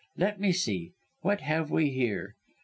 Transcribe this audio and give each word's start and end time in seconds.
Let 0.17 0.39
me 0.39 0.51
see, 0.51 0.93
what 1.21 1.41
have 1.41 1.69
we 1.69 1.91
here? 1.91 2.35